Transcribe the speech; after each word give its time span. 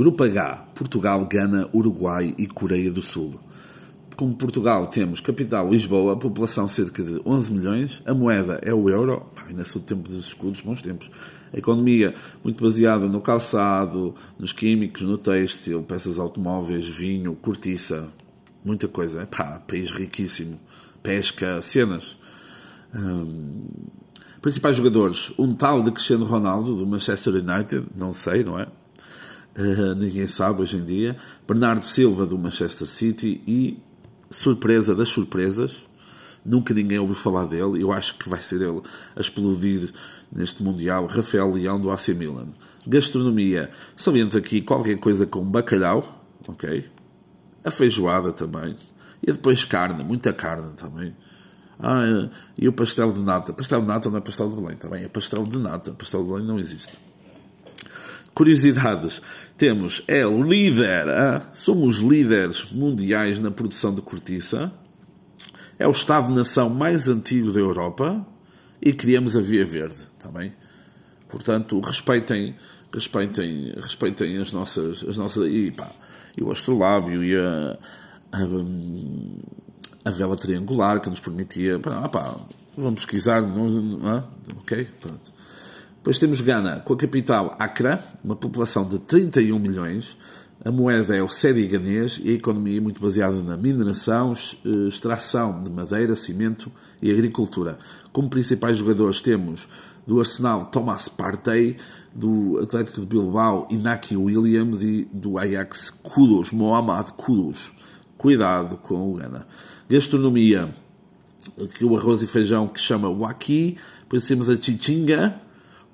Grupo 0.00 0.24
H, 0.24 0.66
Portugal, 0.74 1.26
Gana, 1.26 1.68
Uruguai 1.74 2.34
e 2.38 2.46
Coreia 2.46 2.90
do 2.90 3.02
Sul. 3.02 3.38
Como 4.16 4.34
Portugal 4.34 4.86
temos 4.86 5.20
capital 5.20 5.70
Lisboa, 5.70 6.16
população 6.16 6.66
cerca 6.66 7.02
de 7.02 7.20
11 7.22 7.52
milhões, 7.52 8.02
a 8.06 8.14
moeda 8.14 8.58
é 8.62 8.72
o 8.72 8.88
euro, 8.88 9.26
pá, 9.34 9.44
ainda 9.46 9.62
são 9.62 9.78
o 9.78 9.84
tempo 9.84 10.08
dos 10.08 10.28
escudos, 10.28 10.62
bons 10.62 10.80
tempos. 10.80 11.10
A 11.52 11.58
economia 11.58 12.14
muito 12.42 12.64
baseada 12.64 13.06
no 13.08 13.20
calçado, 13.20 14.14
nos 14.38 14.54
químicos, 14.54 15.02
no 15.02 15.18
têxtil, 15.18 15.82
peças 15.82 16.18
automóveis, 16.18 16.88
vinho, 16.88 17.34
cortiça, 17.34 18.10
muita 18.64 18.88
coisa. 18.88 19.26
Pá, 19.26 19.62
país 19.68 19.92
riquíssimo. 19.92 20.58
Pesca, 21.02 21.60
cenas. 21.60 22.16
Hum, 22.96 23.66
principais 24.40 24.76
jogadores, 24.76 25.30
um 25.38 25.52
tal 25.52 25.82
de 25.82 25.92
Cristiano 25.92 26.24
Ronaldo, 26.24 26.74
do 26.74 26.86
Manchester 26.86 27.34
United, 27.34 27.86
não 27.94 28.14
sei, 28.14 28.42
não 28.42 28.58
é? 28.58 28.66
Uh, 29.58 29.94
ninguém 29.94 30.26
sabe 30.26 30.62
hoje 30.62 30.76
em 30.76 30.84
dia. 30.84 31.16
Bernardo 31.46 31.84
Silva, 31.84 32.24
do 32.24 32.38
Manchester 32.38 32.88
City 32.88 33.42
e, 33.46 33.78
surpresa 34.30 34.94
das 34.94 35.08
surpresas, 35.08 35.86
nunca 36.44 36.72
ninguém 36.72 36.98
ouviu 36.98 37.16
falar 37.16 37.46
dele. 37.46 37.82
Eu 37.82 37.92
acho 37.92 38.16
que 38.16 38.28
vai 38.28 38.40
ser 38.40 38.62
ele 38.62 38.80
a 39.16 39.20
explodir 39.20 39.92
neste 40.30 40.62
Mundial. 40.62 41.06
Rafael 41.06 41.50
Leão, 41.50 41.80
do 41.80 41.90
AC 41.90 42.08
Milan. 42.08 42.48
Gastronomia, 42.86 43.70
sabemos 43.96 44.34
aqui 44.34 44.62
qualquer 44.62 44.98
coisa 44.98 45.26
com 45.26 45.44
bacalhau, 45.44 46.24
ok? 46.48 46.88
A 47.64 47.70
feijoada 47.70 48.32
também. 48.32 48.74
E 49.22 49.32
depois 49.32 49.64
carne, 49.64 50.02
muita 50.02 50.32
carne 50.32 50.72
também. 50.74 51.14
Ah, 51.78 52.28
e 52.56 52.68
o 52.68 52.72
pastel 52.72 53.12
de 53.12 53.20
nata. 53.20 53.52
Pastel 53.52 53.80
de 53.80 53.86
nata 53.86 54.10
não 54.10 54.18
é 54.18 54.20
pastel 54.20 54.48
de 54.48 54.56
Belém, 54.56 54.76
também 54.76 55.04
é 55.04 55.08
pastel 55.08 55.44
de 55.44 55.58
nata. 55.58 55.92
Pastel 55.92 56.22
de 56.22 56.30
Belém 56.30 56.46
não 56.46 56.58
existe. 56.58 56.98
Curiosidades. 58.34 59.20
Temos, 59.56 60.02
é 60.08 60.22
líder, 60.22 61.08
ah, 61.08 61.50
somos 61.52 61.98
líderes 61.98 62.72
mundiais 62.72 63.40
na 63.40 63.50
produção 63.50 63.94
de 63.94 64.00
cortiça. 64.00 64.72
É 65.78 65.86
o 65.86 65.90
Estado-nação 65.90 66.70
mais 66.70 67.08
antigo 67.08 67.52
da 67.52 67.60
Europa 67.60 68.26
e 68.80 68.92
criamos 68.92 69.36
a 69.36 69.40
Via 69.40 69.64
Verde, 69.64 70.08
também. 70.18 70.54
Portanto, 71.28 71.78
respeitem, 71.80 72.54
respeitem, 72.92 73.74
respeitem 73.76 74.38
as 74.38 74.52
nossas, 74.52 75.04
as 75.06 75.16
nossas 75.16 75.50
e, 75.50 75.70
pá, 75.70 75.90
e 76.36 76.42
o 76.42 76.50
astrolábio 76.50 77.22
e 77.22 77.36
a, 77.36 77.78
a 78.32 78.38
a 80.04 80.10
vela 80.10 80.36
triangular 80.36 81.00
que 81.00 81.10
nos 81.10 81.20
permitia. 81.20 81.80
Ah, 81.84 82.08
pá, 82.08 82.36
vamos 82.76 83.04
pesquisar, 83.04 83.42
não, 83.42 83.68
não, 83.68 84.24
ok? 84.58 84.88
Pronto. 85.00 85.32
Depois 86.00 86.18
temos 86.18 86.40
Gana, 86.40 86.80
com 86.80 86.94
a 86.94 86.96
capital 86.96 87.54
Accra, 87.58 88.02
uma 88.24 88.34
população 88.34 88.88
de 88.88 88.98
31 89.00 89.58
milhões. 89.58 90.16
A 90.64 90.72
moeda 90.72 91.14
é 91.14 91.22
o 91.22 91.28
série 91.28 91.66
ganês 91.66 92.18
e 92.24 92.30
a 92.30 92.32
economia 92.32 92.78
é 92.78 92.80
muito 92.80 93.02
baseada 93.02 93.42
na 93.42 93.54
mineração, 93.54 94.32
eh, 94.32 94.88
extração 94.88 95.60
de 95.60 95.68
madeira, 95.68 96.16
cimento 96.16 96.72
e 97.02 97.10
agricultura. 97.10 97.78
Como 98.14 98.30
principais 98.30 98.78
jogadores 98.78 99.20
temos 99.20 99.68
do 100.06 100.18
Arsenal 100.18 100.64
Thomas 100.64 101.06
Partey, 101.06 101.76
do 102.14 102.58
Atlético 102.62 103.02
de 103.02 103.06
Bilbao 103.06 103.68
Inaki 103.70 104.16
Williams 104.16 104.82
e 104.82 105.06
do 105.12 105.36
Ajax 105.36 105.90
Kudus, 105.90 106.50
Mohamed 106.50 107.12
Kudus. 107.12 107.72
Cuidado 108.16 108.78
com 108.78 109.12
o 109.12 109.16
Gana. 109.16 109.46
Gastronomia, 109.86 110.72
que 111.76 111.84
o 111.84 111.94
arroz 111.94 112.22
e 112.22 112.26
feijão 112.26 112.66
que 112.66 112.80
chama 112.80 113.10
waki, 113.10 113.76
depois 114.00 114.26
temos 114.26 114.48
a 114.48 114.56
chichinga, 114.56 115.38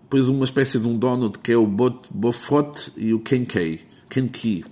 depois 0.06 0.28
uma 0.28 0.44
espécie 0.44 0.78
de 0.78 0.86
um 0.86 0.96
donut 0.96 1.36
que 1.40 1.50
é 1.50 1.56
o 1.56 1.66
bofot 1.66 2.92
e 2.96 3.12
o 3.12 3.18
kenkei, 3.18 3.80
kenki. 4.08 4.64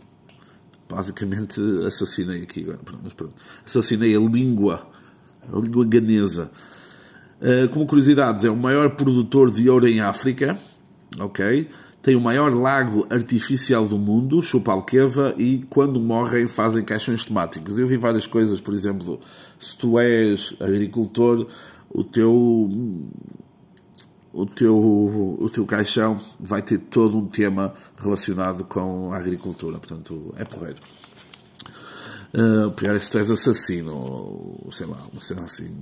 Basicamente 0.89 1.61
assassinei 1.85 2.43
aqui 2.43 2.63
agora, 2.63 2.79
mas 3.03 3.13
pronto. 3.15 3.35
Assassinei 3.67 4.15
a 4.15 4.21
língua, 4.21 4.87
a 5.53 5.59
língua 5.59 5.85
ganesa. 5.85 6.53
Uh, 7.41 7.69
como 7.71 7.85
curiosidades, 7.85 8.45
é 8.45 8.51
o 8.51 8.57
maior 8.57 8.91
produtor 8.91 9.51
de 9.51 9.69
ouro 9.69 9.89
em 9.89 10.01
África, 10.01 10.57
ok? 11.19 11.69
tem 12.01 12.15
o 12.15 12.21
maior 12.21 12.53
lago 12.55 13.07
artificial 13.09 13.89
do 13.89 13.99
mundo, 13.99 14.43
Chupalqueva, 14.43 15.35
e 15.39 15.65
quando 15.71 15.99
morrem 15.99 16.47
fazem 16.47 16.85
caixões 16.85 17.25
temáticos. 17.25 17.79
Eu 17.79 17.87
vi 17.87 17.97
várias 17.97 18.27
coisas, 18.27 18.61
por 18.61 18.75
exemplo, 18.75 19.19
se 19.59 19.75
tu 19.75 19.99
és 19.99 20.55
agricultor, 20.61 21.47
o 21.89 22.05
teu 22.05 22.71
o 24.35 24.45
teu, 24.47 24.77
o 24.77 25.49
teu 25.49 25.65
caixão 25.65 26.21
vai 26.41 26.61
ter 26.61 26.79
todo 26.79 27.17
um 27.17 27.27
tema 27.27 27.73
relacionado 27.97 28.65
com 28.65 29.13
a 29.13 29.17
agricultura. 29.17 29.79
Portanto, 29.79 30.35
é 30.37 30.45
porreiro. 30.45 30.79
Uh, 32.35 32.71
pior 32.73 32.97
é 32.97 33.01
se 33.01 33.13
tu 33.13 33.19
és 33.19 33.31
assassino, 33.31 33.95
ou 33.95 34.69
sei 34.73 34.87
lá, 34.87 34.99
uma 35.13 35.23
cena 35.23 35.45
assim. 35.45 35.73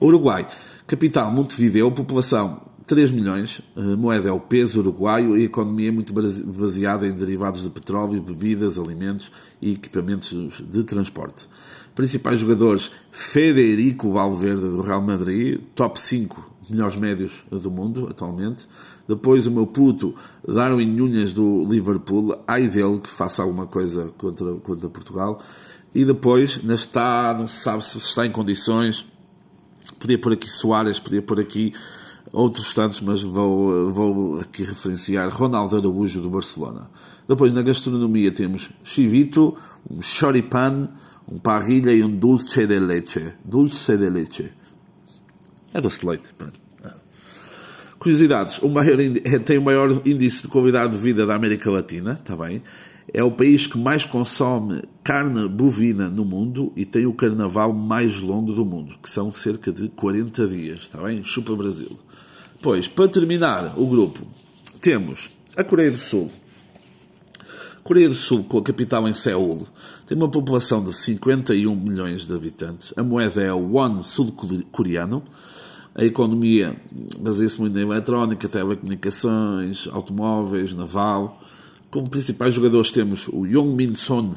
Uruguai, 0.00 0.48
capital 0.86 1.30
Montevideo, 1.30 1.92
população 1.92 2.62
3 2.86 3.10
milhões, 3.12 3.62
a 3.74 3.96
moeda 3.96 4.28
é 4.28 4.32
o 4.32 4.38
peso 4.38 4.80
uruguaio 4.80 5.38
e 5.38 5.42
a 5.42 5.44
economia 5.44 5.88
é 5.88 5.92
muito 5.92 6.12
baseada 6.12 7.06
em 7.06 7.12
derivados 7.12 7.62
de 7.62 7.70
petróleo, 7.70 8.20
bebidas, 8.20 8.78
alimentos 8.78 9.32
e 9.60 9.72
equipamentos 9.72 10.62
de 10.68 10.84
transporte. 10.84 11.48
Principais 11.94 12.40
jogadores: 12.40 12.90
Federico 13.10 14.12
Valverde 14.12 14.62
do 14.62 14.82
Real 14.82 15.00
Madrid, 15.00 15.60
top 15.74 15.98
5 15.98 16.54
melhores 16.68 16.96
médios 16.96 17.44
do 17.50 17.70
mundo 17.70 18.06
atualmente. 18.10 18.66
Depois 19.08 19.46
o 19.46 19.50
meu 19.50 19.66
puto 19.66 20.14
Darwin 20.46 20.86
Nunes 20.86 21.32
do 21.32 21.64
Liverpool, 21.64 22.34
ai 22.46 22.68
dele 22.68 23.00
que 23.00 23.08
faça 23.08 23.42
alguma 23.42 23.66
coisa 23.66 24.12
contra, 24.18 24.54
contra 24.56 24.88
Portugal. 24.88 25.40
E 25.94 26.04
depois, 26.04 26.62
não 26.62 26.74
está, 26.74 27.34
não 27.38 27.46
se 27.46 27.62
sabe 27.62 27.84
se 27.84 27.96
está 27.98 28.26
em 28.26 28.30
condições. 28.30 29.06
Podia 29.98 30.18
pôr 30.18 30.32
aqui 30.32 30.50
Soares, 30.50 30.98
podia 30.98 31.22
pôr 31.22 31.40
aqui 31.40 31.72
outros 32.34 32.74
tantos, 32.74 33.00
mas 33.00 33.22
vou, 33.22 33.90
vou 33.90 34.40
aqui 34.40 34.64
referenciar 34.64 35.28
Ronaldo 35.30 35.76
Araújo 35.76 36.20
do 36.20 36.28
Barcelona. 36.28 36.90
Depois 37.28 37.54
na 37.54 37.62
gastronomia 37.62 38.30
temos 38.32 38.70
chivito, 38.82 39.56
um 39.88 40.02
choripan, 40.02 40.90
um 41.26 41.38
parrilha 41.38 41.92
e 41.92 42.02
um 42.02 42.10
dulce 42.10 42.66
de 42.66 42.78
leche. 42.78 43.32
Dulce 43.44 43.96
de 43.96 44.10
leche. 44.10 44.52
É 45.72 45.80
doce 45.80 46.00
de 46.00 46.06
leite. 46.06 46.28
Pronto. 46.36 46.64
Curiosidades. 47.98 48.58
O 48.58 48.68
maior, 48.68 49.00
é, 49.00 49.38
tem 49.38 49.56
o 49.56 49.62
maior 49.62 49.90
índice 50.04 50.42
de 50.42 50.48
qualidade 50.48 50.92
de 50.92 50.98
vida 50.98 51.24
da 51.24 51.34
América 51.34 51.70
Latina, 51.70 52.12
está 52.12 52.36
bem? 52.36 52.62
É 53.12 53.22
o 53.22 53.30
país 53.30 53.66
que 53.66 53.78
mais 53.78 54.04
consome 54.04 54.82
carne 55.02 55.48
bovina 55.48 56.08
no 56.08 56.24
mundo 56.24 56.72
e 56.74 56.84
tem 56.84 57.06
o 57.06 57.12
carnaval 57.12 57.72
mais 57.72 58.20
longo 58.20 58.52
do 58.52 58.64
mundo, 58.64 58.96
que 59.02 59.10
são 59.10 59.32
cerca 59.32 59.70
de 59.70 59.88
40 59.88 60.46
dias, 60.46 60.82
está 60.82 61.02
bem? 61.02 61.22
Chupa 61.22 61.54
Brasil. 61.54 61.98
Pois, 62.62 62.88
para 62.88 63.08
terminar 63.08 63.78
o 63.78 63.86
grupo, 63.86 64.26
temos 64.80 65.30
a 65.56 65.62
Coreia 65.62 65.90
do 65.90 65.98
Sul. 65.98 66.30
Coreia 67.82 68.08
do 68.08 68.14
Sul, 68.14 68.44
com 68.44 68.56
a 68.56 68.62
capital 68.62 69.06
em 69.06 69.12
Seul, 69.12 69.66
tem 70.06 70.16
uma 70.16 70.30
população 70.30 70.82
de 70.82 70.94
51 70.94 71.76
milhões 71.76 72.26
de 72.26 72.32
habitantes. 72.32 72.94
A 72.96 73.02
moeda 73.02 73.42
é 73.42 73.52
o 73.52 73.74
won 73.74 74.02
sul-coreano. 74.02 75.22
A 75.94 76.02
economia 76.02 76.74
baseia-se 77.18 77.60
muito 77.60 77.74
na 77.74 77.82
eletrónica, 77.82 78.48
telecomunicações, 78.48 79.86
automóveis, 79.92 80.72
naval. 80.72 81.42
Como 81.94 82.10
principais 82.10 82.52
jogadores 82.52 82.90
temos 82.90 83.28
o 83.28 83.46
Young 83.46 83.72
Min 83.76 83.94
Son 83.94 84.34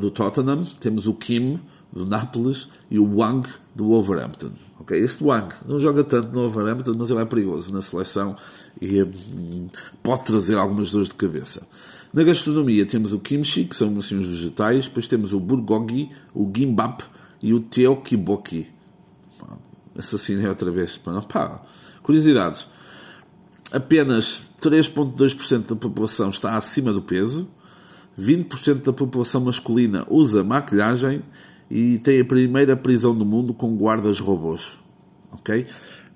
do 0.00 0.10
Tottenham, 0.10 0.64
temos 0.80 1.06
o 1.06 1.14
Kim 1.14 1.60
do 1.92 2.04
Nápoles 2.04 2.68
e 2.90 2.98
o 2.98 3.18
Wang 3.18 3.48
do 3.72 3.86
Wolverhampton. 3.86 4.50
Okay? 4.80 4.98
Este 4.98 5.22
Wang 5.22 5.54
não 5.64 5.78
joga 5.78 6.02
tanto 6.02 6.32
no 6.32 6.48
Wolverhampton, 6.48 6.94
mas 6.98 7.08
ele 7.08 7.20
é 7.20 7.24
perigoso 7.24 7.72
na 7.72 7.80
seleção 7.80 8.34
e 8.82 9.00
hum, 9.00 9.68
pode 10.02 10.24
trazer 10.24 10.58
algumas 10.58 10.90
dores 10.90 11.08
de 11.08 11.14
cabeça. 11.14 11.64
Na 12.12 12.24
gastronomia 12.24 12.84
temos 12.84 13.12
o 13.12 13.20
kimchi, 13.20 13.64
que 13.64 13.76
são 13.76 13.96
assim, 13.98 14.16
os 14.16 14.26
vegetais, 14.26 14.86
depois 14.88 15.06
temos 15.06 15.32
o 15.32 15.38
bulgogi, 15.38 16.10
o 16.34 16.50
gimbap 16.52 17.04
e 17.40 17.54
o 17.54 17.60
teokiboki. 17.60 18.66
Assassinei 19.96 20.48
outra 20.48 20.72
vez. 20.72 20.98
Pá, 20.98 21.62
curiosidades. 22.02 22.66
Apenas 23.72 24.42
3,2% 24.60 25.68
da 25.68 25.76
população 25.76 26.30
está 26.30 26.56
acima 26.56 26.92
do 26.92 27.02
peso, 27.02 27.48
20% 28.18 28.84
da 28.84 28.92
população 28.92 29.42
masculina 29.42 30.06
usa 30.08 30.42
maquilhagem 30.42 31.22
e 31.70 31.98
tem 31.98 32.20
a 32.20 32.24
primeira 32.24 32.76
prisão 32.76 33.14
do 33.14 33.24
mundo 33.24 33.52
com 33.52 33.76
guardas 33.76 34.20
robôs. 34.20 34.78
Ok? 35.32 35.66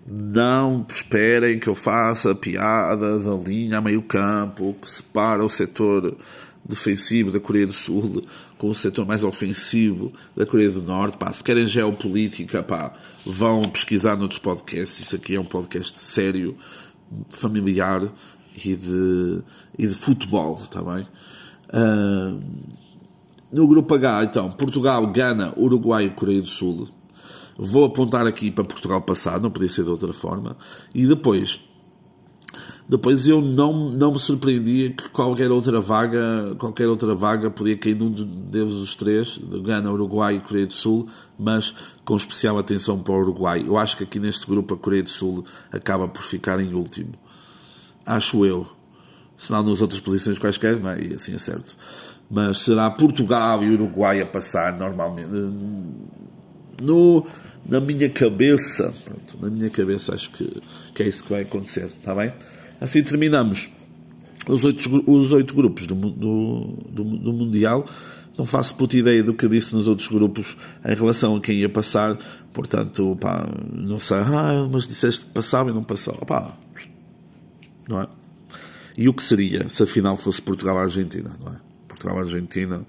Não 0.06 0.86
esperem 0.88 1.58
que 1.58 1.68
eu 1.68 1.74
faça 1.74 2.34
piada 2.34 3.18
da 3.18 3.34
linha 3.34 3.78
a 3.78 3.80
meio 3.80 4.02
campo 4.02 4.74
que 4.80 4.90
separa 4.90 5.44
o 5.44 5.48
setor 5.48 6.16
defensivo 6.64 7.30
da 7.30 7.40
Coreia 7.40 7.66
do 7.66 7.72
Sul 7.72 8.22
com 8.56 8.68
o 8.68 8.74
setor 8.74 9.06
mais 9.06 9.24
ofensivo 9.24 10.12
da 10.36 10.46
Coreia 10.46 10.70
do 10.70 10.82
Norte. 10.82 11.16
Pá, 11.16 11.32
se 11.32 11.42
querem 11.42 11.66
geopolítica, 11.66 12.62
pá, 12.62 12.94
vão 13.24 13.62
pesquisar 13.62 14.16
noutros 14.16 14.38
podcasts. 14.38 15.00
Isso 15.00 15.16
aqui 15.16 15.34
é 15.34 15.40
um 15.40 15.44
podcast 15.44 16.00
sério, 16.00 16.56
familiar 17.28 18.02
e 18.64 18.74
de, 18.74 19.42
e 19.78 19.86
de 19.86 19.94
futebol, 19.94 20.54
está 20.54 20.82
bem? 20.82 21.04
Uh, 21.72 22.40
no 23.52 23.66
grupo 23.66 23.94
H, 23.94 24.24
então, 24.24 24.50
Portugal, 24.50 25.06
Gana, 25.08 25.52
Uruguai 25.56 26.04
e 26.04 26.10
Coreia 26.10 26.40
do 26.40 26.48
Sul. 26.48 26.88
Vou 27.56 27.84
apontar 27.84 28.26
aqui 28.26 28.50
para 28.50 28.64
Portugal 28.64 29.02
passar, 29.02 29.40
não 29.40 29.50
podia 29.50 29.68
ser 29.68 29.84
de 29.84 29.90
outra 29.90 30.12
forma. 30.12 30.56
E 30.94 31.06
depois, 31.06 31.60
depois 32.90 33.28
eu 33.28 33.40
não, 33.40 33.90
não 33.90 34.12
me 34.12 34.18
surpreendia 34.18 34.90
que 34.90 35.08
qualquer 35.10 35.50
outra 35.50 35.80
vaga, 35.80 36.56
qualquer 36.58 36.88
outra 36.88 37.14
vaga 37.14 37.48
podia 37.48 37.76
cair 37.76 37.94
num 37.94 38.10
deles 38.10 38.72
os 38.72 38.96
três, 38.96 39.38
Gana, 39.62 39.92
Uruguai 39.92 40.34
e 40.36 40.40
Coreia 40.40 40.66
do 40.66 40.72
Sul, 40.72 41.08
mas 41.38 41.72
com 42.04 42.16
especial 42.16 42.58
atenção 42.58 42.98
para 42.98 43.14
o 43.14 43.20
Uruguai. 43.20 43.64
Eu 43.64 43.78
acho 43.78 43.96
que 43.96 44.02
aqui 44.02 44.18
neste 44.18 44.44
grupo 44.44 44.74
a 44.74 44.76
Coreia 44.76 45.04
do 45.04 45.08
Sul 45.08 45.44
acaba 45.70 46.08
por 46.08 46.22
ficar 46.22 46.58
em 46.58 46.74
último. 46.74 47.12
Acho 48.04 48.44
eu. 48.44 48.66
Se 49.38 49.52
não 49.52 49.62
nas 49.62 49.80
outras 49.80 50.00
posições 50.00 50.38
quaisquer, 50.38 50.80
não 50.80 50.90
é? 50.90 51.00
E 51.00 51.14
assim 51.14 51.32
é 51.32 51.38
certo 51.38 51.76
mas 52.30 52.60
será 52.60 52.88
Portugal 52.90 53.62
e 53.64 53.70
Uruguai 53.70 54.20
a 54.20 54.26
passar 54.26 54.78
normalmente. 54.78 55.28
No, 56.80 57.26
na 57.68 57.80
minha 57.80 58.08
cabeça, 58.08 58.94
pronto, 59.04 59.36
na 59.42 59.50
minha 59.50 59.68
cabeça 59.68 60.14
acho 60.14 60.30
que, 60.30 60.62
que 60.94 61.02
é 61.02 61.08
isso 61.08 61.24
que 61.24 61.30
vai 61.30 61.42
acontecer, 61.42 61.86
está 61.86 62.14
bem? 62.14 62.32
Assim 62.80 63.02
terminamos 63.02 63.70
os 64.48 64.64
oito, 64.64 65.04
os 65.10 65.32
oito 65.32 65.54
grupos 65.54 65.86
do, 65.86 65.94
do, 65.94 66.78
do, 66.88 67.04
do 67.04 67.32
Mundial. 67.32 67.86
Não 68.38 68.46
faço 68.46 68.74
puta 68.74 68.96
ideia 68.96 69.22
do 69.22 69.34
que 69.34 69.46
disse 69.48 69.74
nos 69.74 69.86
outros 69.86 70.08
grupos 70.08 70.56
em 70.84 70.94
relação 70.94 71.36
a 71.36 71.40
quem 71.40 71.56
ia 71.56 71.68
passar, 71.68 72.16
portanto, 72.54 73.16
pá, 73.20 73.46
não 73.70 73.98
sei, 73.98 74.16
ah, 74.18 74.66
mas 74.70 74.88
disseste 74.88 75.26
que 75.26 75.32
passava 75.32 75.68
e 75.68 75.74
não 75.74 75.82
passou, 75.82 76.14
pá, 76.14 76.56
não 77.86 78.00
é? 78.00 78.08
E 78.96 79.08
o 79.08 79.14
que 79.14 79.22
seria 79.22 79.68
se 79.68 79.82
a 79.82 79.86
final 79.86 80.16
fosse 80.16 80.40
Portugal-Argentina, 80.40 81.36
não 81.38 81.52
é? 81.52 81.56
Portugal-Argentina 81.88 82.86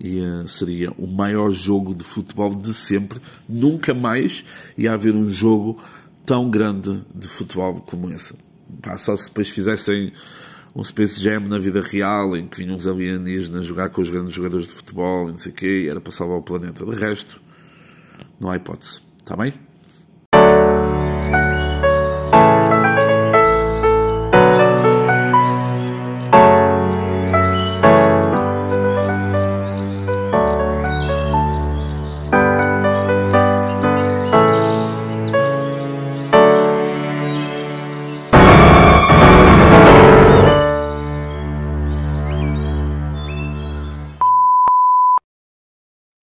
e 0.00 0.20
uh, 0.20 0.48
seria 0.48 0.90
o 0.92 1.06
maior 1.06 1.52
jogo 1.52 1.94
de 1.94 2.02
futebol 2.02 2.50
de 2.50 2.72
sempre. 2.72 3.20
Nunca 3.48 3.94
mais 3.94 4.44
ia 4.76 4.92
haver 4.92 5.14
um 5.14 5.30
jogo 5.30 5.80
tão 6.24 6.50
grande 6.50 7.02
de 7.14 7.28
futebol 7.28 7.80
como 7.80 8.10
esse. 8.10 8.34
Pá, 8.82 8.98
só 8.98 9.16
se 9.16 9.28
depois 9.28 9.48
fizessem 9.48 10.12
um 10.74 10.84
Space 10.84 11.20
Jam 11.20 11.40
na 11.40 11.58
vida 11.58 11.80
real, 11.80 12.36
em 12.36 12.46
que 12.46 12.58
vinham 12.58 12.76
os 12.76 12.86
alienígenas 12.86 13.66
jogar 13.66 13.90
com 13.90 14.00
os 14.00 14.08
grandes 14.08 14.34
jogadores 14.34 14.66
de 14.66 14.72
futebol, 14.72 15.28
e 15.28 15.32
não 15.32 15.38
sei 15.38 15.52
o 15.52 15.54
quê, 15.54 15.82
e 15.84 15.88
era 15.88 16.00
para 16.00 16.12
salvar 16.12 16.38
o 16.38 16.42
planeta. 16.42 16.84
De 16.84 16.96
resto, 16.96 17.40
não 18.38 18.50
há 18.50 18.56
hipótese. 18.56 19.00
Está 19.18 19.36
bem? 19.36 19.54